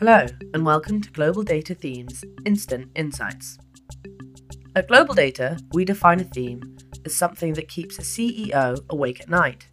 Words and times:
Hello, 0.00 0.26
and 0.54 0.64
welcome 0.64 1.02
to 1.02 1.10
Global 1.10 1.42
Data 1.42 1.74
Themes 1.74 2.24
Instant 2.46 2.90
Insights. 2.94 3.58
At 4.74 4.88
Global 4.88 5.14
Data, 5.14 5.58
we 5.74 5.84
define 5.84 6.20
a 6.20 6.24
theme 6.24 6.78
as 7.04 7.14
something 7.14 7.52
that 7.52 7.68
keeps 7.68 7.98
a 7.98 8.02
CEO 8.02 8.78
awake 8.88 9.20
at 9.20 9.28
night, 9.28 9.68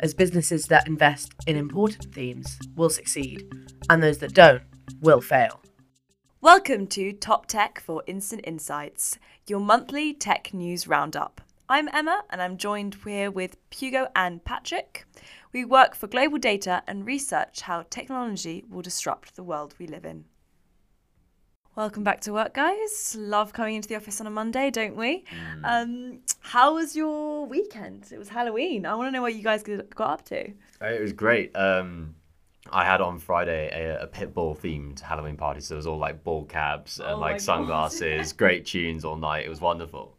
as 0.00 0.14
businesses 0.14 0.66
that 0.66 0.88
invest 0.88 1.32
in 1.46 1.56
important 1.56 2.12
themes 2.12 2.58
will 2.74 2.90
succeed, 2.90 3.48
and 3.88 4.02
those 4.02 4.18
that 4.18 4.34
don't 4.34 4.62
will 5.00 5.20
fail. 5.20 5.60
Welcome 6.40 6.88
to 6.88 7.12
Top 7.12 7.46
Tech 7.46 7.78
for 7.78 8.02
Instant 8.08 8.42
Insights, 8.44 9.16
your 9.46 9.60
monthly 9.60 10.12
tech 10.12 10.52
news 10.52 10.88
roundup. 10.88 11.40
I'm 11.68 11.88
Emma, 11.92 12.22
and 12.28 12.42
I'm 12.42 12.58
joined 12.58 12.96
here 13.04 13.30
with 13.30 13.56
Hugo 13.70 14.08
and 14.14 14.44
Patrick. 14.44 15.06
We 15.52 15.64
work 15.64 15.94
for 15.94 16.06
Global 16.06 16.38
Data 16.38 16.82
and 16.86 17.06
research 17.06 17.62
how 17.62 17.84
technology 17.88 18.64
will 18.68 18.82
disrupt 18.82 19.36
the 19.36 19.42
world 19.42 19.74
we 19.78 19.86
live 19.86 20.04
in. 20.04 20.24
Welcome 21.76 22.04
back 22.04 22.20
to 22.22 22.32
work, 22.32 22.52
guys. 22.52 23.16
Love 23.18 23.52
coming 23.52 23.76
into 23.76 23.88
the 23.88 23.96
office 23.96 24.20
on 24.20 24.26
a 24.26 24.30
Monday, 24.30 24.70
don't 24.70 24.96
we? 24.96 25.24
Um, 25.64 26.18
how 26.40 26.74
was 26.74 26.94
your 26.94 27.46
weekend? 27.46 28.08
It 28.12 28.18
was 28.18 28.28
Halloween. 28.28 28.84
I 28.84 28.94
want 28.94 29.06
to 29.08 29.12
know 29.12 29.22
what 29.22 29.34
you 29.34 29.42
guys 29.42 29.62
got 29.62 30.10
up 30.10 30.24
to. 30.26 30.52
It 30.82 31.00
was 31.00 31.12
great. 31.14 31.56
Um, 31.56 32.16
I 32.70 32.84
had 32.84 33.00
on 33.00 33.18
Friday 33.18 33.70
a, 33.72 34.02
a 34.02 34.06
Pitbull 34.06 34.58
themed 34.58 35.00
Halloween 35.00 35.36
party, 35.36 35.60
so 35.60 35.74
it 35.74 35.78
was 35.78 35.86
all 35.86 35.98
like 35.98 36.22
ball 36.22 36.44
caps 36.44 36.98
and 36.98 37.08
Oh 37.08 37.18
like 37.18 37.40
sunglasses, 37.40 38.32
great 38.34 38.66
tunes 38.66 39.04
all 39.04 39.16
night. 39.16 39.46
It 39.46 39.48
was 39.48 39.60
wonderful. 39.60 40.18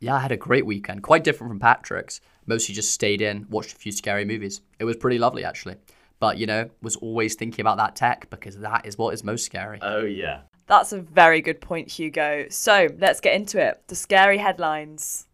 Yeah, 0.00 0.14
I 0.14 0.20
had 0.20 0.32
a 0.32 0.36
great 0.36 0.64
weekend. 0.64 1.02
Quite 1.02 1.24
different 1.24 1.50
from 1.50 1.58
Patrick's. 1.58 2.20
Mostly 2.46 2.74
just 2.74 2.92
stayed 2.92 3.20
in, 3.20 3.46
watched 3.50 3.72
a 3.72 3.76
few 3.76 3.92
scary 3.92 4.24
movies. 4.24 4.60
It 4.78 4.84
was 4.84 4.96
pretty 4.96 5.18
lovely, 5.18 5.44
actually. 5.44 5.76
But, 6.20 6.38
you 6.38 6.46
know, 6.46 6.70
was 6.82 6.96
always 6.96 7.34
thinking 7.34 7.60
about 7.60 7.76
that 7.78 7.96
tech 7.96 8.30
because 8.30 8.58
that 8.58 8.86
is 8.86 8.96
what 8.96 9.14
is 9.14 9.24
most 9.24 9.44
scary. 9.44 9.78
Oh 9.82 10.04
yeah. 10.04 10.40
That's 10.66 10.92
a 10.92 11.00
very 11.00 11.40
good 11.40 11.60
point, 11.60 11.90
Hugo. 11.90 12.46
So 12.50 12.88
let's 12.98 13.20
get 13.20 13.34
into 13.34 13.60
it. 13.60 13.82
The 13.88 13.94
scary 13.94 14.38
headlines. 14.38 15.26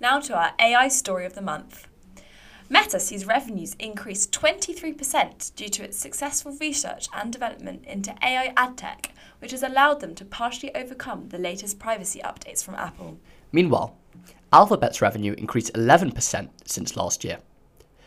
Now 0.00 0.20
to 0.20 0.36
our 0.36 0.52
AI 0.60 0.88
story 0.88 1.26
of 1.26 1.34
the 1.34 1.42
month. 1.42 1.86
Meta 2.70 3.00
sees 3.00 3.26
revenues 3.26 3.74
increase 3.78 4.26
23% 4.26 5.54
due 5.54 5.68
to 5.70 5.82
its 5.82 5.98
successful 5.98 6.54
research 6.60 7.08
and 7.14 7.32
development 7.32 7.84
into 7.86 8.14
AI 8.22 8.52
ad 8.56 8.76
tech, 8.76 9.12
which 9.38 9.52
has 9.52 9.62
allowed 9.62 10.00
them 10.00 10.14
to 10.14 10.24
partially 10.24 10.74
overcome 10.74 11.28
the 11.28 11.38
latest 11.38 11.78
privacy 11.78 12.20
updates 12.24 12.62
from 12.62 12.74
Apple. 12.74 13.18
Meanwhile, 13.52 13.96
Alphabet's 14.52 15.02
revenue 15.02 15.34
increased 15.36 15.72
11% 15.74 16.48
since 16.64 16.96
last 16.96 17.24
year. 17.24 17.38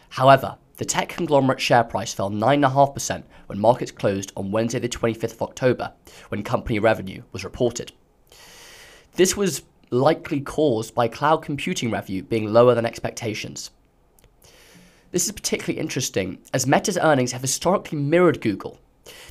However, 0.09 0.57
the 0.77 0.85
tech 0.85 1.09
conglomerate 1.09 1.61
share 1.61 1.83
price 1.83 2.13
fell 2.13 2.31
9.5% 2.31 3.23
when 3.45 3.59
markets 3.59 3.91
closed 3.91 4.31
on 4.35 4.51
Wednesday, 4.51 4.79
the 4.79 4.89
25th 4.89 5.33
of 5.33 5.41
October, 5.43 5.93
when 6.29 6.43
company 6.43 6.79
revenue 6.79 7.21
was 7.31 7.43
reported. 7.43 7.91
This 9.13 9.37
was 9.37 9.61
likely 9.91 10.41
caused 10.41 10.95
by 10.95 11.07
cloud 11.07 11.43
computing 11.43 11.91
revenue 11.91 12.23
being 12.23 12.51
lower 12.51 12.73
than 12.73 12.85
expectations. 12.85 13.71
This 15.11 15.25
is 15.25 15.31
particularly 15.33 15.79
interesting 15.79 16.39
as 16.53 16.65
Meta's 16.65 16.97
earnings 16.97 17.33
have 17.33 17.41
historically 17.41 17.99
mirrored 17.99 18.41
Google. 18.41 18.79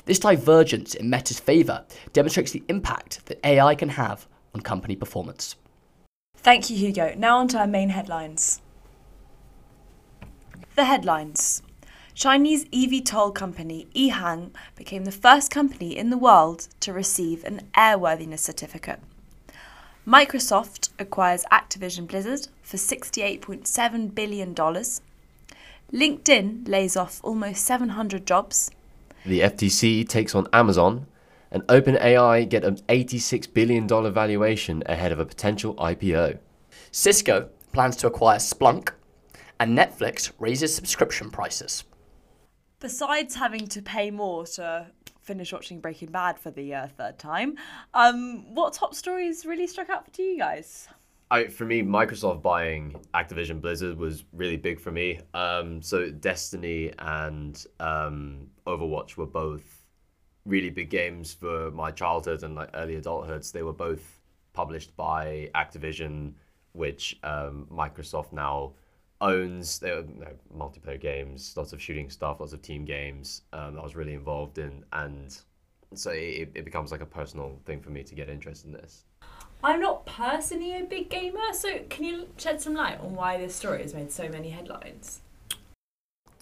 This 0.05 0.19
divergence 0.19 0.93
in 0.93 1.09
Meta's 1.09 1.39
favour 1.39 1.85
demonstrates 2.13 2.51
the 2.51 2.63
impact 2.67 3.25
that 3.27 3.39
AI 3.45 3.75
can 3.75 3.89
have 3.89 4.27
on 4.53 4.61
company 4.61 4.95
performance. 4.95 5.55
Thank 6.37 6.69
you, 6.69 6.77
Hugo. 6.77 7.13
Now 7.17 7.37
on 7.37 7.47
to 7.49 7.59
our 7.59 7.67
main 7.67 7.89
headlines. 7.89 8.61
The 10.75 10.85
headlines. 10.85 11.61
Chinese 12.13 12.65
eVTOL 12.65 13.33
company 13.33 13.87
EHang 13.95 14.51
became 14.75 15.05
the 15.05 15.11
first 15.11 15.49
company 15.49 15.97
in 15.97 16.09
the 16.09 16.17
world 16.17 16.67
to 16.81 16.91
receive 16.91 17.43
an 17.43 17.69
airworthiness 17.75 18.39
certificate. 18.39 18.99
Microsoft 20.05 20.89
acquires 20.97 21.45
Activision 21.51 22.07
Blizzard 22.07 22.47
for 22.63 22.77
$68.7 22.77 24.15
billion. 24.15 24.55
LinkedIn 25.93 26.67
lays 26.67 26.97
off 26.97 27.21
almost 27.23 27.65
700 27.65 28.25
jobs. 28.25 28.71
The 29.25 29.41
FTC 29.41 30.07
takes 30.07 30.33
on 30.35 30.47
Amazon, 30.53 31.07
and 31.51 31.63
OpenAI 31.63 32.47
get 32.49 32.63
an 32.63 32.77
$86 32.87 33.53
billion 33.53 33.87
valuation 33.87 34.83
ahead 34.85 35.11
of 35.11 35.19
a 35.19 35.25
potential 35.25 35.75
IPO. 35.75 36.39
Cisco 36.91 37.49
plans 37.71 37.95
to 37.97 38.07
acquire 38.07 38.37
Splunk, 38.37 38.91
and 39.59 39.77
Netflix 39.77 40.31
raises 40.39 40.73
subscription 40.73 41.29
prices. 41.29 41.83
besides 42.79 43.35
having 43.35 43.67
to 43.67 43.81
pay 43.81 44.11
more 44.11 44.45
to 44.45 44.87
finish 45.21 45.53
watching 45.53 45.79
Breaking 45.79 46.09
Bad 46.09 46.37
for 46.39 46.51
the 46.51 46.73
uh, 46.73 46.87
third 46.87 47.19
time, 47.19 47.55
um, 47.93 48.53
what 48.55 48.73
top 48.73 48.95
stories 48.95 49.45
really 49.45 49.67
struck 49.67 49.89
out 49.89 50.11
to 50.13 50.23
you 50.23 50.37
guys? 50.39 50.87
I, 51.31 51.47
for 51.47 51.63
me, 51.63 51.81
Microsoft 51.81 52.41
buying 52.41 52.93
Activision 53.13 53.61
Blizzard 53.61 53.97
was 53.97 54.25
really 54.33 54.57
big 54.57 54.81
for 54.81 54.91
me. 54.91 55.21
Um, 55.33 55.81
so 55.81 56.11
Destiny 56.11 56.91
and 56.99 57.65
um, 57.79 58.49
Overwatch 58.67 59.15
were 59.15 59.25
both 59.25 59.85
really 60.45 60.69
big 60.69 60.89
games 60.89 61.33
for 61.33 61.71
my 61.71 61.89
childhood 61.89 62.43
and 62.43 62.55
like 62.55 62.69
early 62.73 62.95
adulthood. 62.95 63.45
So 63.45 63.57
they 63.57 63.63
were 63.63 63.71
both 63.71 64.19
published 64.51 64.93
by 64.97 65.49
Activision, 65.55 66.33
which 66.73 67.17
um, 67.23 67.65
Microsoft 67.71 68.33
now 68.33 68.73
owns. 69.21 69.79
They 69.79 69.91
were 69.91 70.01
you 70.01 70.19
know, 70.19 70.33
multiplayer 70.53 70.99
games, 70.99 71.53
lots 71.55 71.71
of 71.71 71.81
shooting 71.81 72.09
stuff, 72.09 72.41
lots 72.41 72.51
of 72.51 72.61
team 72.61 72.83
games 72.83 73.43
um, 73.53 73.79
I 73.79 73.83
was 73.83 73.95
really 73.95 74.15
involved 74.15 74.57
in, 74.57 74.83
and 74.91 75.37
so 75.93 76.09
it, 76.09 76.51
it 76.55 76.65
becomes 76.65 76.91
like 76.91 77.01
a 77.01 77.05
personal 77.05 77.57
thing 77.65 77.79
for 77.79 77.89
me 77.89 78.03
to 78.03 78.15
get 78.15 78.27
interested 78.27 78.67
in 78.67 78.73
this. 78.73 79.05
I'm 79.63 79.79
not 79.79 80.05
personally 80.05 80.75
a 80.75 80.83
big 80.83 81.09
gamer, 81.09 81.53
so 81.53 81.79
can 81.89 82.05
you 82.05 82.27
shed 82.37 82.61
some 82.61 82.73
light 82.73 82.99
on 82.99 83.15
why 83.15 83.37
this 83.37 83.55
story 83.55 83.81
has 83.83 83.93
made 83.93 84.11
so 84.11 84.27
many 84.27 84.49
headlines? 84.49 85.21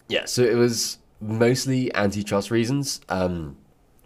Yeah, 0.07 0.25
so 0.25 0.41
it 0.43 0.55
was 0.55 0.99
mostly 1.19 1.93
antitrust 1.93 2.49
reasons. 2.49 3.01
Um, 3.09 3.57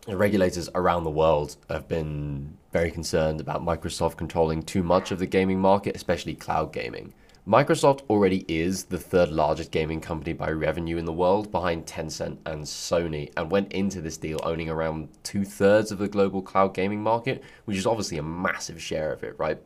regulators 0.07 0.69
around 0.75 1.03
the 1.03 1.12
world 1.12 1.56
have 1.69 1.88
been 1.88 2.57
very 2.72 2.91
concerned 2.91 3.40
about 3.40 3.63
Microsoft 3.63 4.18
controlling 4.18 4.63
too 4.63 4.84
much 4.84 5.12
of 5.12 5.19
the 5.19 5.28
gaming 5.28 5.59
market, 5.59 5.95
especially 5.95 6.34
cloud 6.34 6.74
gaming. 6.74 7.13
Microsoft 7.48 8.04
already 8.09 8.46
is 8.48 8.86
the 8.86 8.98
third 8.98 9.30
largest 9.30 9.70
gaming 9.70 10.00
company 10.00 10.31
by 10.31 10.50
revenue 10.50 10.96
in 10.96 11.04
the 11.04 11.12
world, 11.12 11.52
behind 11.52 11.86
Tencent 11.86 12.38
and 12.46 12.64
Sony, 12.64 13.34
and 13.36 13.52
went 13.52 13.74
into 13.74 14.00
this 14.00 14.16
deal 14.16 14.40
owning 14.44 14.70
around 14.70 15.09
two 15.24 15.44
thirds 15.44 15.92
of 15.92 15.98
the 15.98 16.08
global 16.08 16.42
cloud 16.42 16.74
gaming 16.74 17.04
market, 17.04 17.44
which 17.66 17.76
is 17.76 17.86
obviously 17.86 18.18
a 18.18 18.24
massive 18.24 18.81
share 18.81 19.12
of 19.12 19.24
it, 19.24 19.38
right? 19.38 19.62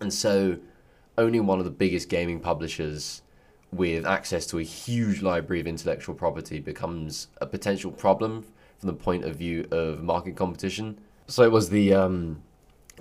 And 0.00 0.12
so, 0.12 0.58
owning 1.16 1.46
one 1.46 1.60
of 1.60 1.64
the 1.64 1.70
biggest 1.70 2.08
gaming 2.08 2.40
publishers 2.40 3.22
with 3.70 4.04
access 4.04 4.44
to 4.48 4.58
a 4.58 4.64
huge 4.64 5.22
library 5.22 5.60
of 5.60 5.68
intellectual 5.68 6.16
property 6.16 6.58
becomes 6.58 7.28
a 7.40 7.46
potential 7.46 7.92
problem 7.92 8.44
from 8.78 8.88
the 8.88 8.94
point 8.94 9.24
of 9.24 9.36
view 9.36 9.68
of 9.70 10.02
market 10.02 10.34
competition. 10.34 10.98
So 11.28 11.44
it 11.44 11.52
was 11.52 11.70
the 11.70 11.94
um, 11.94 12.42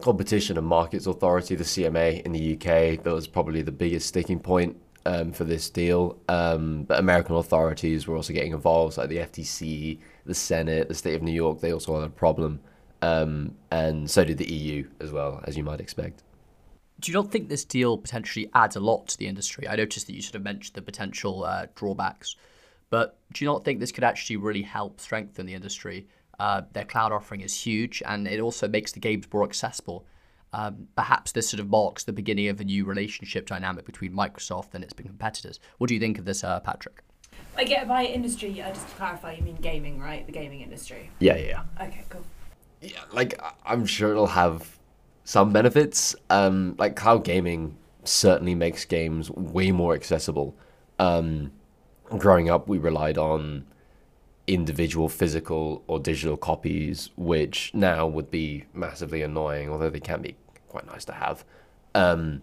Competition 0.01 0.57
and 0.57 0.67
Markets 0.67 1.07
Authority, 1.07 1.55
the 1.55 1.63
CMA 1.63 2.21
in 2.23 2.31
the 2.31 2.53
UK, 2.53 3.03
that 3.03 3.13
was 3.13 3.27
probably 3.27 3.61
the 3.61 3.71
biggest 3.71 4.07
sticking 4.07 4.39
point 4.39 4.77
um, 5.05 5.31
for 5.31 5.43
this 5.43 5.69
deal. 5.69 6.17
Um, 6.27 6.83
but 6.83 6.99
American 6.99 7.35
authorities 7.35 8.07
were 8.07 8.15
also 8.15 8.33
getting 8.33 8.51
involved, 8.51 8.97
like 8.97 9.09
the 9.09 9.17
FTC, 9.17 9.99
the 10.25 10.33
Senate, 10.33 10.87
the 10.87 10.93
state 10.93 11.15
of 11.15 11.21
New 11.21 11.31
York. 11.31 11.61
They 11.61 11.73
also 11.73 11.99
had 11.99 12.07
a 12.07 12.11
problem, 12.11 12.59
um, 13.01 13.55
and 13.71 14.09
so 14.09 14.23
did 14.23 14.37
the 14.37 14.51
EU 14.51 14.87
as 14.99 15.11
well, 15.11 15.41
as 15.45 15.57
you 15.57 15.63
might 15.63 15.79
expect. 15.79 16.23
Do 16.99 17.11
you 17.11 17.17
not 17.17 17.31
think 17.31 17.49
this 17.49 17.65
deal 17.65 17.97
potentially 17.97 18.49
adds 18.53 18.75
a 18.75 18.79
lot 18.79 19.07
to 19.07 19.17
the 19.17 19.27
industry? 19.27 19.67
I 19.67 19.75
noticed 19.75 20.05
that 20.07 20.13
you 20.13 20.21
sort 20.21 20.35
of 20.35 20.43
mentioned 20.43 20.75
the 20.75 20.83
potential 20.83 21.43
uh, 21.43 21.65
drawbacks, 21.73 22.35
but 22.91 23.17
do 23.33 23.43
you 23.43 23.49
not 23.49 23.65
think 23.65 23.79
this 23.79 23.91
could 23.91 24.03
actually 24.03 24.37
really 24.37 24.61
help 24.61 24.99
strengthen 24.99 25.47
the 25.47 25.55
industry? 25.55 26.07
Uh, 26.41 26.63
their 26.73 26.85
cloud 26.85 27.11
offering 27.11 27.41
is 27.41 27.53
huge, 27.53 28.01
and 28.03 28.27
it 28.27 28.39
also 28.39 28.67
makes 28.67 28.91
the 28.93 28.99
games 28.99 29.27
more 29.31 29.43
accessible. 29.43 30.07
Um, 30.53 30.87
perhaps 30.95 31.33
this 31.33 31.47
sort 31.47 31.59
of 31.59 31.69
marks 31.69 32.03
the 32.03 32.13
beginning 32.13 32.47
of 32.47 32.59
a 32.59 32.63
new 32.63 32.83
relationship 32.83 33.45
dynamic 33.45 33.85
between 33.85 34.11
Microsoft 34.11 34.73
and 34.73 34.83
its 34.83 34.91
big 34.91 35.05
competitors. 35.05 35.59
What 35.77 35.87
do 35.87 35.93
you 35.93 35.99
think 35.99 36.17
of 36.17 36.25
this, 36.25 36.43
uh, 36.43 36.59
Patrick? 36.61 37.03
I 37.55 37.63
get 37.63 37.87
by 37.87 38.05
industry, 38.05 38.59
uh, 38.59 38.69
just 38.73 38.89
to 38.89 38.95
clarify, 38.95 39.33
you 39.33 39.43
mean 39.43 39.57
gaming, 39.57 39.99
right? 39.99 40.25
The 40.25 40.31
gaming 40.31 40.61
industry. 40.61 41.11
Yeah, 41.19 41.37
yeah, 41.37 41.45
yeah. 41.77 41.85
Okay, 41.87 42.05
cool. 42.09 42.23
yeah, 42.81 43.01
like 43.13 43.39
I- 43.39 43.53
I'm 43.63 43.85
sure 43.85 44.09
it'll 44.09 44.25
have 44.43 44.79
some 45.23 45.53
benefits. 45.53 46.15
Um, 46.31 46.73
like 46.79 46.95
cloud 46.95 47.23
gaming 47.23 47.77
certainly 48.03 48.55
makes 48.55 48.83
games 48.83 49.29
way 49.29 49.71
more 49.71 49.93
accessible. 49.93 50.55
Um, 50.97 51.51
growing 52.17 52.49
up, 52.49 52.67
we 52.67 52.79
relied 52.79 53.19
on 53.19 53.67
individual 54.53 55.09
physical 55.09 55.83
or 55.87 55.99
digital 55.99 56.37
copies, 56.37 57.09
which 57.15 57.71
now 57.73 58.07
would 58.07 58.29
be 58.29 58.65
massively 58.73 59.21
annoying, 59.21 59.69
although 59.69 59.89
they 59.89 59.99
can 59.99 60.21
be 60.21 60.35
quite 60.67 60.85
nice 60.87 61.05
to 61.05 61.13
have. 61.13 61.43
Um, 61.95 62.41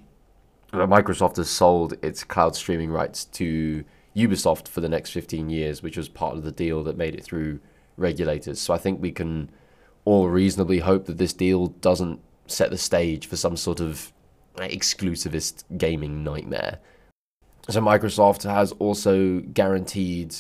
Microsoft 0.72 1.36
has 1.36 1.48
sold 1.48 1.94
its 2.02 2.24
cloud 2.24 2.54
streaming 2.54 2.90
rights 2.90 3.24
to 3.24 3.84
Ubisoft 4.16 4.68
for 4.68 4.80
the 4.80 4.88
next 4.88 5.10
15 5.10 5.48
years, 5.48 5.82
which 5.82 5.96
was 5.96 6.08
part 6.08 6.36
of 6.36 6.44
the 6.44 6.52
deal 6.52 6.82
that 6.84 6.96
made 6.96 7.14
it 7.14 7.24
through 7.24 7.60
regulators. 7.96 8.60
So 8.60 8.74
I 8.74 8.78
think 8.78 9.00
we 9.00 9.12
can 9.12 9.50
all 10.04 10.28
reasonably 10.28 10.80
hope 10.80 11.06
that 11.06 11.18
this 11.18 11.32
deal 11.32 11.68
doesn't 11.68 12.20
set 12.46 12.70
the 12.70 12.78
stage 12.78 13.26
for 13.26 13.36
some 13.36 13.56
sort 13.56 13.80
of 13.80 14.12
exclusivist 14.56 15.64
gaming 15.76 16.24
nightmare. 16.24 16.78
So 17.68 17.80
Microsoft 17.80 18.44
has 18.44 18.72
also 18.72 19.40
guaranteed 19.40 20.36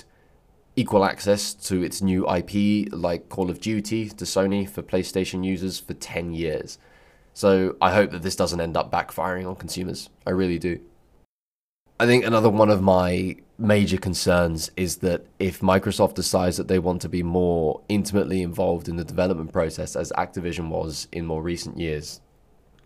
equal 0.78 1.04
access 1.04 1.54
to 1.54 1.82
its 1.82 2.00
new 2.00 2.24
IP 2.30 2.88
like 2.92 3.28
Call 3.28 3.50
of 3.50 3.60
Duty 3.60 4.08
to 4.10 4.24
Sony 4.24 4.68
for 4.68 4.80
PlayStation 4.80 5.44
users 5.44 5.80
for 5.80 5.92
10 5.92 6.34
years. 6.34 6.78
So 7.34 7.76
I 7.82 7.92
hope 7.92 8.12
that 8.12 8.22
this 8.22 8.36
doesn't 8.36 8.60
end 8.60 8.76
up 8.76 8.88
backfiring 8.88 9.44
on 9.48 9.56
consumers. 9.56 10.08
I 10.24 10.30
really 10.30 10.60
do. 10.60 10.78
I 11.98 12.06
think 12.06 12.24
another 12.24 12.48
one 12.48 12.70
of 12.70 12.80
my 12.80 13.34
major 13.58 13.96
concerns 13.96 14.70
is 14.76 14.98
that 14.98 15.26
if 15.40 15.62
Microsoft 15.62 16.14
decides 16.14 16.56
that 16.58 16.68
they 16.68 16.78
want 16.78 17.02
to 17.02 17.08
be 17.08 17.24
more 17.24 17.80
intimately 17.88 18.40
involved 18.40 18.88
in 18.88 18.94
the 18.94 19.04
development 19.04 19.52
process 19.52 19.96
as 19.96 20.12
Activision 20.12 20.68
was 20.68 21.08
in 21.10 21.26
more 21.26 21.42
recent 21.42 21.76
years, 21.76 22.20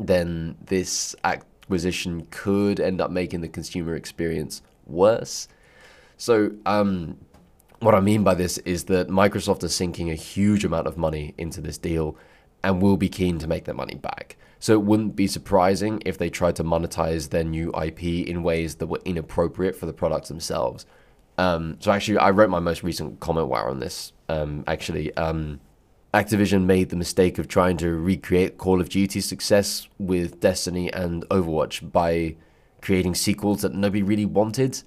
then 0.01 0.57
this 0.65 1.15
acquisition 1.25 2.27
could 2.31 2.81
end 2.81 3.03
up 3.03 3.11
making 3.11 3.43
the 3.43 3.49
consumer 3.49 3.95
experience 3.97 4.63
worse. 4.87 5.47
So, 6.17 6.53
um, 6.65 7.19
what 7.83 7.95
I 7.95 8.01
mean 8.01 8.23
by 8.23 8.35
this 8.35 8.59
is 8.59 8.85
that 8.85 9.09
Microsoft 9.09 9.65
is 9.65 9.75
sinking 9.75 10.11
a 10.11 10.15
huge 10.15 10.65
amount 10.65 10.87
of 10.87 10.97
money 10.97 11.35
into 11.37 11.61
this 11.61 11.79
deal 11.79 12.17
and 12.63 12.81
will 12.81 12.97
be 12.97 13.09
keen 13.09 13.39
to 13.39 13.49
make 13.49 13.65
that 13.65 13.75
money 13.75 13.97
back. 13.97 14.37
So 14.61 14.75
it 14.75 14.83
wouldn't 14.83 15.17
be 15.17 15.27
surprising 15.27 16.01
if 16.07 16.17
they 16.17 16.31
tried 16.31 16.55
to 16.57 16.65
monetize 16.65 17.31
their 17.31 17.43
new 17.43 17.73
IP 17.75 18.03
in 18.29 18.45
ways 18.45 18.77
that 18.77 18.87
were 18.87 19.01
inappropriate 19.05 19.75
for 19.75 19.87
the 19.87 19.93
products 19.93 20.29
themselves. 20.29 20.87
Um, 21.39 21.77
so 21.81 21.91
actually, 21.91 22.19
I 22.19 22.31
wrote 22.31 22.51
my 22.51 22.61
most 22.61 22.85
recent 22.85 23.19
comment 23.19 23.49
wire 23.49 23.69
on 23.69 23.81
this. 23.81 24.13
Um, 24.29 24.63
actually, 24.69 25.13
um, 25.17 25.61
Activision 26.15 26.65
made 26.65 26.91
the 26.91 26.97
mistake 26.97 27.39
of 27.39 27.49
trying 27.49 27.79
to 27.79 27.91
recreate 27.91 28.59
Call 28.59 28.81
of 28.81 28.91
Duty's 28.91 29.25
success 29.25 29.89
with 29.99 30.41
Destiny 30.41 30.93
and 30.93 31.29
Overwatch 31.31 31.91
by 31.91 32.37
creating 32.83 33.15
sequels 33.15 33.63
that 33.63 33.75
nobody 33.75 34.03
really 34.03 34.27
wanted. 34.27 34.83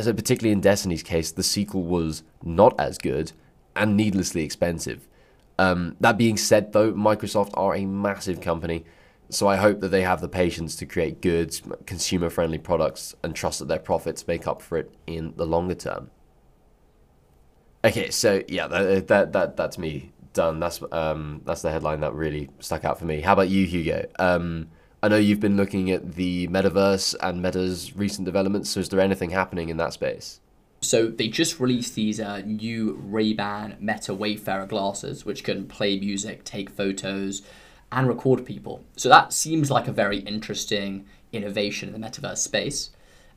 So 0.00 0.12
particularly 0.12 0.52
in 0.52 0.60
Destiny's 0.60 1.02
case, 1.02 1.30
the 1.30 1.42
sequel 1.42 1.82
was 1.82 2.22
not 2.42 2.74
as 2.78 2.98
good 2.98 3.32
and 3.74 3.96
needlessly 3.96 4.44
expensive. 4.44 5.06
Um, 5.58 5.96
that 6.00 6.18
being 6.18 6.36
said, 6.36 6.72
though, 6.72 6.92
Microsoft 6.92 7.50
are 7.54 7.74
a 7.74 7.86
massive 7.86 8.40
company, 8.40 8.84
so 9.30 9.48
I 9.48 9.56
hope 9.56 9.80
that 9.80 9.88
they 9.88 10.02
have 10.02 10.20
the 10.20 10.28
patience 10.28 10.76
to 10.76 10.86
create 10.86 11.20
good, 11.20 11.58
consumer 11.86 12.30
friendly 12.30 12.58
products 12.58 13.14
and 13.22 13.34
trust 13.34 13.58
that 13.58 13.68
their 13.68 13.78
profits 13.78 14.26
make 14.26 14.46
up 14.46 14.62
for 14.62 14.78
it 14.78 14.94
in 15.06 15.34
the 15.36 15.46
longer 15.46 15.74
term. 15.74 16.10
Okay, 17.84 18.10
so 18.10 18.42
yeah, 18.48 18.66
that, 18.66 19.08
that, 19.08 19.32
that 19.32 19.56
that's 19.56 19.78
me 19.78 20.12
done. 20.32 20.60
That's 20.60 20.80
um 20.92 21.40
that's 21.44 21.62
the 21.62 21.70
headline 21.70 22.00
that 22.00 22.14
really 22.14 22.50
stuck 22.60 22.84
out 22.84 22.98
for 22.98 23.04
me. 23.04 23.20
How 23.20 23.32
about 23.32 23.48
you, 23.48 23.66
Hugo? 23.66 24.06
Um, 24.18 24.68
I 25.02 25.08
know 25.08 25.16
you've 25.16 25.40
been 25.40 25.56
looking 25.56 25.90
at 25.90 26.14
the 26.14 26.48
metaverse 26.48 27.14
and 27.20 27.42
Meta's 27.42 27.94
recent 27.94 28.24
developments. 28.24 28.70
So 28.70 28.80
is 28.80 28.88
there 28.88 29.00
anything 29.00 29.30
happening 29.30 29.68
in 29.68 29.76
that 29.76 29.92
space? 29.92 30.40
So 30.80 31.08
they 31.08 31.28
just 31.28 31.60
released 31.60 31.94
these 31.94 32.20
uh, 32.20 32.42
new 32.44 32.94
Ray-Ban 33.02 33.76
Meta 33.80 34.14
Wayfarer 34.14 34.66
glasses, 34.66 35.24
which 35.24 35.44
can 35.44 35.66
play 35.66 35.98
music, 35.98 36.44
take 36.44 36.70
photos, 36.70 37.42
and 37.92 38.08
record 38.08 38.44
people. 38.44 38.84
So 38.96 39.08
that 39.08 39.32
seems 39.32 39.70
like 39.70 39.86
a 39.86 39.92
very 39.92 40.18
interesting 40.20 41.06
innovation 41.32 41.92
in 41.92 42.00
the 42.00 42.06
metaverse 42.06 42.38
space. 42.38 42.90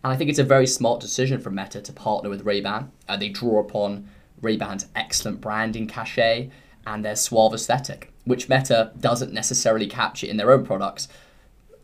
And 0.04 0.14
I 0.14 0.16
think 0.16 0.30
it's 0.30 0.40
a 0.40 0.44
very 0.44 0.68
smart 0.68 1.02
decision 1.02 1.40
for 1.40 1.50
Meta 1.50 1.82
to 1.82 1.94
partner 1.94 2.30
with 2.30 2.46
Ray-Ban. 2.46 2.92
Uh, 3.08 3.18
they 3.18 3.30
draw 3.30 3.60
upon 3.60 4.08
Ray-Ban's 4.42 4.88
excellent 4.96 5.42
branding 5.42 5.88
cachet 5.88 6.50
and 6.88 7.04
their 7.04 7.16
suave 7.16 7.54
aesthetic, 7.54 8.14
which 8.24 8.48
Meta 8.48 8.92
doesn't 9.00 9.34
necessarily 9.34 9.88
capture 9.88 10.28
in 10.28 10.38
their 10.38 10.52
own 10.52 10.66
products, 10.66 11.08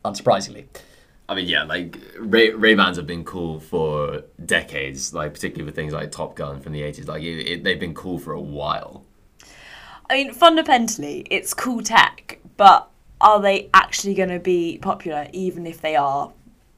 unsurprisingly. 0.06 0.66
I 1.28 1.34
mean, 1.34 1.48
yeah, 1.48 1.64
like 1.64 1.98
Ray 2.20 2.52
Ray 2.52 2.76
Bans 2.76 2.98
have 2.98 3.08
been 3.08 3.24
cool 3.24 3.60
for 3.60 4.24
decades, 4.46 5.14
like 5.14 5.34
particularly 5.34 5.66
with 5.66 5.76
things 5.76 5.92
like 5.92 6.12
Top 6.12 6.36
Gun 6.36 6.62
from 6.62 6.72
the 6.72 6.84
eighties. 6.84 7.08
Like 7.08 7.24
it, 7.24 7.40
it, 7.52 7.64
they've 7.64 7.80
been 7.80 7.96
cool 7.96 8.20
for 8.20 8.34
a 8.34 8.42
while. 8.42 9.04
I 10.10 10.14
mean, 10.14 10.34
fundamentally, 10.34 11.26
it's 11.32 11.54
cool 11.54 11.82
tech, 11.82 12.40
but 12.58 12.90
are 13.22 13.42
they 13.42 13.70
actually 13.74 14.14
going 14.14 14.30
to 14.30 14.40
be 14.40 14.78
popular, 14.80 15.28
even 15.34 15.66
if 15.66 15.82
they 15.82 15.96
are, 15.96 16.32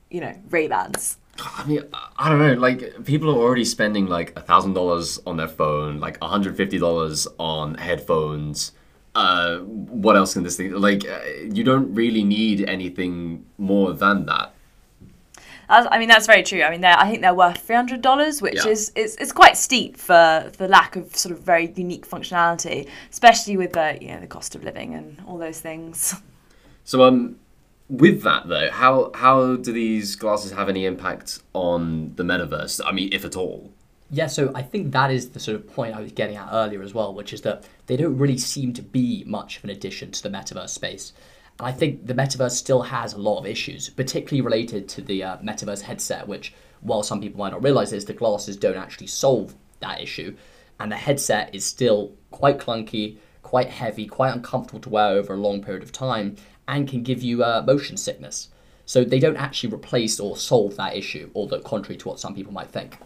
you 0.09 0.21
know, 0.21 0.33
Ray 0.49 0.69
Bans? 0.69 1.17
I 1.39 1.65
mean, 1.65 1.83
I 2.17 2.29
don't 2.29 2.39
know. 2.39 2.53
Like 2.53 3.03
people 3.03 3.29
are 3.29 3.37
already 3.37 3.65
spending 3.65 4.07
like 4.07 4.31
a 4.37 4.41
thousand 4.41 4.73
dollars 4.73 5.19
on 5.27 5.35
their 5.37 5.49
phone, 5.49 5.99
like 5.99 6.21
hundred 6.23 6.55
fifty 6.55 6.79
dollars 6.79 7.27
on 7.37 7.75
headphones. 7.75 8.71
Uh, 9.17 9.59
what 9.61 10.15
else 10.15 10.33
can 10.33 10.43
this 10.43 10.57
thing 10.57 10.71
like? 10.73 11.03
Uh, 11.07 11.19
you 11.57 11.63
don't 11.63 11.93
really 11.93 12.23
need 12.23 12.69
anything 12.69 13.45
more 13.57 13.93
than 13.93 14.25
that. 14.27 14.53
I 15.69 15.99
mean, 15.99 16.07
that's 16.07 16.27
very 16.27 16.43
true. 16.43 16.63
I 16.63 16.69
mean, 16.69 16.83
I 16.85 17.09
think 17.09 17.21
they're 17.21 17.33
worth 17.33 17.57
three 17.57 17.75
hundred 17.75 18.01
dollars, 18.01 18.41
which 18.41 18.63
Yeah. 18.63 18.71
is 18.71 18.91
it's, 18.95 19.15
it's 19.15 19.31
quite 19.31 19.57
steep 19.57 19.97
for 19.97 20.49
the 20.57 20.67
lack 20.67 20.95
of 20.95 21.15
sort 21.15 21.33
of 21.35 21.41
very 21.41 21.73
unique 21.75 22.07
functionality, 22.07 22.87
especially 23.11 23.57
with 23.57 23.73
the 23.73 23.97
you 23.99 24.09
know 24.09 24.19
the 24.19 24.27
cost 24.27 24.55
of 24.55 24.63
living 24.63 24.93
and 24.93 25.21
all 25.27 25.37
those 25.37 25.59
things. 25.59 26.15
So 26.83 27.03
um, 27.03 27.35
with 27.89 28.23
that 28.23 28.47
though, 28.47 28.69
how 28.71 29.11
how 29.13 29.57
do 29.57 29.73
these 29.73 30.15
glasses 30.15 30.53
have 30.53 30.69
any 30.69 30.85
impact 30.85 31.41
on 31.51 32.13
the 32.15 32.23
metaverse? 32.23 32.79
I 32.85 32.93
mean, 32.93 33.09
if 33.11 33.25
at 33.25 33.35
all. 33.35 33.73
Yeah, 34.09 34.27
so 34.27 34.51
I 34.55 34.61
think 34.61 34.93
that 34.93 35.11
is 35.11 35.31
the 35.31 35.39
sort 35.39 35.55
of 35.55 35.67
point 35.67 35.93
I 35.93 35.99
was 35.99 36.13
getting 36.13 36.37
at 36.37 36.47
earlier 36.51 36.81
as 36.81 36.93
well, 36.93 37.13
which 37.13 37.33
is 37.33 37.41
that 37.41 37.65
they 37.87 37.97
don't 37.97 38.17
really 38.17 38.37
seem 38.37 38.71
to 38.73 38.81
be 38.81 39.25
much 39.27 39.57
of 39.57 39.65
an 39.65 39.69
addition 39.69 40.11
to 40.11 40.23
the 40.23 40.29
metaverse 40.29 40.69
space. 40.69 41.11
And 41.59 41.67
I 41.67 41.73
think 41.73 42.07
the 42.07 42.13
metaverse 42.13 42.51
still 42.51 42.83
has 42.83 43.13
a 43.13 43.17
lot 43.17 43.39
of 43.39 43.45
issues, 43.45 43.89
particularly 43.89 44.41
related 44.41 44.87
to 44.89 45.01
the 45.01 45.23
uh, 45.23 45.37
metaverse 45.39 45.81
headset, 45.81 46.25
which, 46.25 46.53
while 46.79 47.03
some 47.03 47.19
people 47.19 47.39
might 47.39 47.51
not 47.51 47.63
realize 47.63 47.91
this, 47.91 48.05
the 48.05 48.13
glasses 48.13 48.55
don't 48.55 48.77
actually 48.77 49.07
solve 49.07 49.55
that 49.81 49.99
issue. 49.99 50.37
And 50.79 50.89
the 50.89 50.97
headset 50.97 51.53
is 51.53 51.65
still 51.65 52.13
quite 52.31 52.59
clunky, 52.59 53.17
quite 53.41 53.69
heavy, 53.69 54.05
quite 54.05 54.33
uncomfortable 54.33 54.79
to 54.81 54.89
wear 54.89 55.17
over 55.17 55.33
a 55.33 55.37
long 55.37 55.61
period 55.61 55.83
of 55.83 55.91
time, 55.91 56.37
and 56.65 56.87
can 56.87 57.03
give 57.03 57.23
you 57.23 57.43
uh, 57.43 57.61
motion 57.65 57.97
sickness. 57.97 58.49
So 58.85 59.03
they 59.03 59.19
don't 59.19 59.35
actually 59.35 59.73
replace 59.73 60.17
or 60.17 60.37
solve 60.37 60.77
that 60.77 60.95
issue, 60.95 61.29
although 61.35 61.59
contrary 61.59 61.97
to 61.97 62.07
what 62.07 62.21
some 62.21 62.33
people 62.33 62.53
might 62.53 62.69
think. 62.69 62.97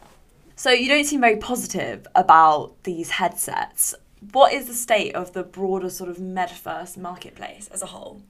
So 0.62 0.70
you 0.70 0.90
don't 0.90 1.06
seem 1.06 1.22
very 1.22 1.38
positive 1.38 2.06
about 2.14 2.84
these 2.84 3.10
headsets. 3.10 3.96
What 4.32 4.54
is 4.54 4.68
the 4.68 4.76
state 4.76 5.16
of 5.16 5.34
the 5.34 5.42
broader 5.42 5.90
sort 5.90 6.08
of 6.08 6.18
metaverse 6.18 6.98
marketplace 6.98 7.68
as 7.74 7.82
a 7.82 7.88
whole? 7.88 8.22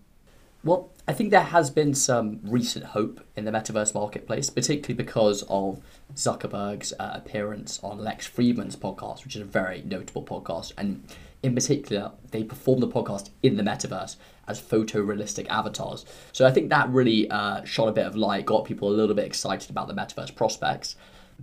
Well, 0.63 0.91
I 1.05 1.11
think 1.11 1.31
there 1.31 1.41
has 1.41 1.69
been 1.69 1.93
some 1.93 2.39
recent 2.41 2.85
hope 2.85 3.19
in 3.35 3.43
the 3.43 3.51
metaverse 3.51 3.93
marketplace, 3.93 4.49
particularly 4.49 4.93
because 4.93 5.43
of 5.49 5.81
Zuckerberg's 6.15 6.93
uh, 6.97 7.11
appearance 7.15 7.81
on 7.83 7.97
Lex 7.97 8.29
Fridman's 8.29 8.77
podcast, 8.77 9.25
which 9.25 9.35
is 9.35 9.41
a 9.41 9.43
very 9.43 9.81
notable 9.81 10.23
podcast. 10.23 10.71
And 10.77 11.03
in 11.43 11.53
particular, 11.53 12.13
they 12.31 12.45
performed 12.45 12.81
the 12.81 12.87
podcast 12.87 13.29
in 13.43 13.57
the 13.57 13.63
metaverse 13.63 14.15
as 14.47 14.61
photorealistic 14.61 15.49
avatars. 15.49 16.05
So 16.31 16.47
I 16.47 16.51
think 16.51 16.69
that 16.69 16.87
really 16.87 17.29
uh, 17.29 17.65
a 17.77 17.91
bit 17.91 18.05
of 18.05 18.15
light, 18.15 18.45
got 18.45 18.63
people 18.63 18.87
a 18.87 18.95
little 18.95 19.15
bit 19.15 19.25
excited 19.25 19.69
about 19.69 19.89
the 19.89 19.93
metaverse 19.93 20.33
prospects. 20.33 20.95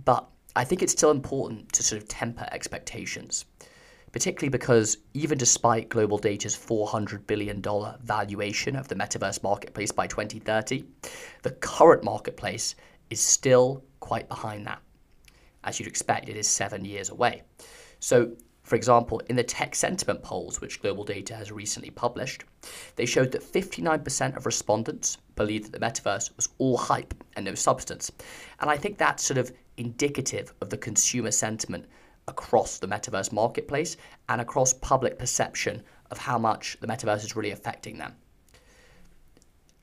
But 0.03 0.27
I 0.59 0.65
think 0.65 0.83
it's 0.83 0.91
still 0.91 1.11
important 1.11 1.71
to 1.71 1.83
sort 1.83 2.01
of 2.01 2.09
temper 2.09 2.45
expectations 2.51 3.45
particularly 4.11 4.49
because 4.49 4.97
even 5.13 5.37
despite 5.37 5.87
Global 5.87 6.17
Data's 6.17 6.55
$400 6.55 7.27
billion 7.27 7.61
valuation 8.01 8.75
of 8.75 8.87
the 8.87 8.95
metaverse 8.95 9.41
marketplace 9.43 9.91
by 9.91 10.07
2030, 10.07 10.83
the 11.43 11.51
current 11.51 12.03
marketplace 12.03 12.75
is 13.09 13.19
still 13.19 13.83
quite 13.99 14.27
behind 14.27 14.65
that. 14.67 14.81
As 15.63 15.79
you'd 15.79 15.87
expect, 15.87 16.27
it 16.27 16.35
is 16.35 16.47
seven 16.47 16.83
years 16.83 17.09
away. 17.09 17.43
So, 17.99 18.31
for 18.63 18.75
example, 18.75 19.21
in 19.29 19.35
the 19.35 19.43
tech 19.43 19.75
sentiment 19.75 20.23
polls, 20.23 20.61
which 20.61 20.81
Global 20.81 21.03
Data 21.03 21.35
has 21.35 21.51
recently 21.51 21.89
published, 21.89 22.45
they 22.95 23.05
showed 23.05 23.31
that 23.31 23.43
59% 23.43 24.35
of 24.35 24.45
respondents 24.45 25.17
believed 25.35 25.71
that 25.71 25.79
the 25.79 25.85
metaverse 25.85 26.35
was 26.35 26.49
all 26.57 26.77
hype 26.77 27.13
and 27.35 27.45
no 27.45 27.55
substance. 27.55 28.11
And 28.59 28.69
I 28.69 28.77
think 28.77 28.97
that 28.97 29.19
sort 29.19 29.37
of 29.37 29.51
indicative 29.79 30.53
of 30.61 30.69
the 30.69 30.77
consumer 30.77 31.31
sentiment 31.31 31.85
across 32.27 32.77
the 32.77 32.87
metaverse 32.87 33.31
marketplace 33.31 33.97
and 34.27 34.39
across 34.39 34.73
public 34.73 35.17
perception 35.17 35.81
of 36.11 36.17
how 36.17 36.37
much 36.37 36.77
the 36.79 36.87
metaverse 36.87 37.23
is 37.23 37.35
really 37.35 37.51
affecting 37.51 37.97
them. 37.97 38.15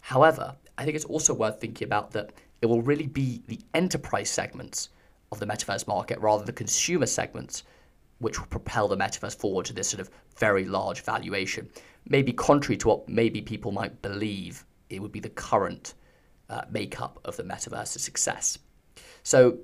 However, 0.01 0.55
I 0.79 0.85
think 0.85 0.95
it's 0.95 1.05
also 1.05 1.35
worth 1.35 1.61
thinking 1.61 1.87
about 1.87 2.13
that 2.13 2.33
it 2.63 2.67
will 2.67 2.83
really 2.83 3.07
be 3.07 3.43
the 3.49 3.59
enterprise 3.75 4.31
segments 4.31 4.91
of 5.33 5.41
the 5.41 5.47
metaverse 5.47 5.89
market 5.89 6.21
rather 6.21 6.39
than 6.39 6.47
the 6.47 6.53
consumer 6.53 7.07
segments 7.07 7.65
which 8.19 8.39
will 8.39 8.47
propel 8.47 8.89
the 8.89 8.97
metaverse 8.97 9.37
forward 9.37 9.67
to 9.67 9.73
this 9.73 9.89
sort 9.89 10.01
of 10.01 10.11
very 10.39 10.65
large 10.65 11.03
valuation. 11.03 11.69
Maybe 12.09 12.33
contrary 12.33 12.77
to 12.79 12.89
what 12.89 13.09
maybe 13.09 13.43
people 13.43 13.73
might 13.73 14.01
believe, 14.01 14.65
it 14.89 15.03
would 15.03 15.13
be 15.13 15.21
the 15.21 15.29
current 15.31 15.95
uh, 16.49 16.63
makeup 16.71 17.19
of 17.25 17.37
the 17.37 17.43
metaverse's 17.43 18.03
success. 18.03 18.59
So 19.23 19.59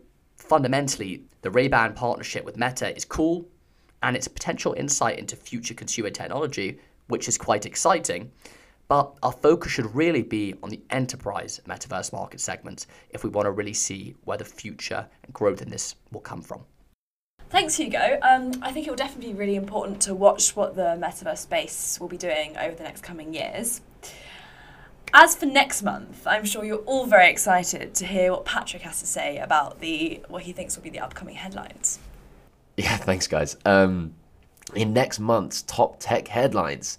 fundamentally, 0.52 1.24
the 1.40 1.50
Ray-Ban 1.50 1.94
partnership 1.94 2.44
with 2.44 2.58
Meta 2.58 2.94
is 2.94 3.06
cool, 3.06 3.48
and 4.02 4.14
it's 4.14 4.26
a 4.26 4.30
potential 4.30 4.74
insight 4.74 5.18
into 5.18 5.34
future 5.34 5.72
consumer 5.72 6.10
technology, 6.10 6.78
which 7.06 7.26
is 7.26 7.38
quite 7.38 7.64
exciting. 7.64 8.30
But 8.86 9.16
our 9.22 9.32
focus 9.32 9.72
should 9.72 9.94
really 9.94 10.20
be 10.20 10.54
on 10.62 10.68
the 10.68 10.82
enterprise 10.90 11.58
metaverse 11.66 12.12
market 12.12 12.38
segment 12.38 12.84
if 13.08 13.24
we 13.24 13.30
want 13.30 13.46
to 13.46 13.50
really 13.50 13.72
see 13.72 14.14
where 14.24 14.36
the 14.36 14.44
future 14.44 15.08
and 15.24 15.32
growth 15.32 15.62
in 15.62 15.70
this 15.70 15.94
will 16.10 16.20
come 16.20 16.42
from. 16.42 16.60
Thanks, 17.48 17.76
Hugo. 17.76 18.18
Um, 18.20 18.52
I 18.60 18.72
think 18.72 18.86
it 18.86 18.90
will 18.90 18.96
definitely 18.96 19.32
be 19.32 19.38
really 19.38 19.56
important 19.56 20.02
to 20.02 20.14
watch 20.14 20.54
what 20.54 20.76
the 20.76 20.98
metaverse 21.00 21.38
space 21.38 21.98
will 21.98 22.08
be 22.08 22.18
doing 22.18 22.58
over 22.58 22.74
the 22.74 22.82
next 22.82 23.02
coming 23.02 23.32
years. 23.32 23.80
As 25.14 25.36
for 25.36 25.44
next 25.44 25.82
month, 25.82 26.26
I'm 26.26 26.44
sure 26.46 26.64
you're 26.64 26.78
all 26.78 27.04
very 27.04 27.28
excited 27.28 27.94
to 27.96 28.06
hear 28.06 28.32
what 28.32 28.46
Patrick 28.46 28.80
has 28.82 28.98
to 29.00 29.06
say 29.06 29.36
about 29.36 29.80
the 29.80 30.22
what 30.28 30.44
he 30.44 30.52
thinks 30.52 30.74
will 30.74 30.82
be 30.82 30.90
the 30.90 31.00
upcoming 31.00 31.34
headlines. 31.34 31.98
Yeah, 32.78 32.96
thanks, 32.96 33.26
guys. 33.26 33.58
Um, 33.66 34.14
in 34.74 34.94
next 34.94 35.20
month's 35.20 35.60
top 35.62 35.96
tech 36.00 36.28
headlines, 36.28 36.98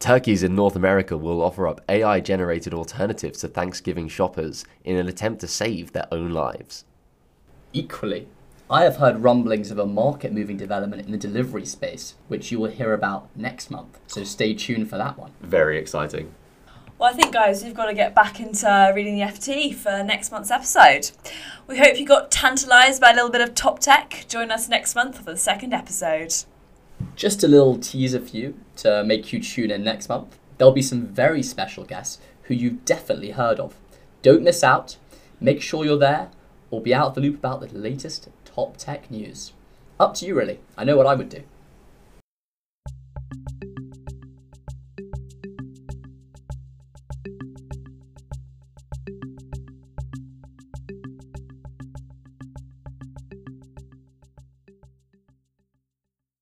turkeys 0.00 0.42
in 0.42 0.54
North 0.54 0.76
America 0.76 1.16
will 1.16 1.40
offer 1.40 1.66
up 1.66 1.80
AI 1.88 2.20
generated 2.20 2.74
alternatives 2.74 3.40
to 3.40 3.48
Thanksgiving 3.48 4.08
shoppers 4.08 4.66
in 4.84 4.96
an 4.96 5.08
attempt 5.08 5.40
to 5.40 5.48
save 5.48 5.92
their 5.92 6.08
own 6.12 6.32
lives. 6.32 6.84
Equally, 7.72 8.28
I 8.68 8.82
have 8.82 8.96
heard 8.96 9.22
rumblings 9.22 9.70
of 9.70 9.78
a 9.78 9.86
market 9.86 10.32
moving 10.32 10.58
development 10.58 11.06
in 11.06 11.10
the 11.10 11.16
delivery 11.16 11.64
space, 11.64 12.16
which 12.28 12.52
you 12.52 12.60
will 12.60 12.70
hear 12.70 12.92
about 12.92 13.30
next 13.34 13.70
month, 13.70 13.98
so 14.06 14.24
stay 14.24 14.52
tuned 14.52 14.90
for 14.90 14.98
that 14.98 15.16
one. 15.16 15.32
Very 15.40 15.78
exciting. 15.78 16.34
Well, 17.00 17.08
I 17.08 17.14
think, 17.14 17.32
guys, 17.32 17.64
we've 17.64 17.72
got 17.72 17.86
to 17.86 17.94
get 17.94 18.14
back 18.14 18.40
into 18.40 18.70
uh, 18.70 18.92
reading 18.94 19.14
the 19.14 19.22
FT 19.22 19.74
for 19.74 20.02
next 20.04 20.30
month's 20.30 20.50
episode. 20.50 21.10
We 21.66 21.78
hope 21.78 21.98
you 21.98 22.04
got 22.04 22.30
tantalised 22.30 23.00
by 23.00 23.12
a 23.12 23.14
little 23.14 23.30
bit 23.30 23.40
of 23.40 23.54
top 23.54 23.78
tech. 23.78 24.26
Join 24.28 24.50
us 24.50 24.68
next 24.68 24.94
month 24.94 25.16
for 25.16 25.24
the 25.24 25.38
second 25.38 25.72
episode. 25.72 26.34
Just 27.16 27.42
a 27.42 27.48
little 27.48 27.78
teaser 27.78 28.20
for 28.20 28.36
you 28.36 28.60
to 28.76 29.02
make 29.02 29.32
you 29.32 29.40
tune 29.40 29.70
in 29.70 29.82
next 29.82 30.10
month. 30.10 30.38
There'll 30.58 30.74
be 30.74 30.82
some 30.82 31.06
very 31.06 31.42
special 31.42 31.84
guests 31.84 32.18
who 32.42 32.54
you've 32.54 32.84
definitely 32.84 33.30
heard 33.30 33.58
of. 33.58 33.76
Don't 34.20 34.42
miss 34.42 34.62
out. 34.62 34.98
Make 35.40 35.62
sure 35.62 35.86
you're 35.86 35.96
there 35.96 36.28
or 36.70 36.82
be 36.82 36.92
out 36.92 37.06
of 37.06 37.14
the 37.14 37.22
loop 37.22 37.36
about 37.36 37.62
the 37.62 37.78
latest 37.78 38.28
top 38.44 38.76
tech 38.76 39.10
news. 39.10 39.54
Up 39.98 40.12
to 40.16 40.26
you, 40.26 40.34
really. 40.34 40.60
I 40.76 40.84
know 40.84 40.98
what 40.98 41.06
I 41.06 41.14
would 41.14 41.30
do. 41.30 41.44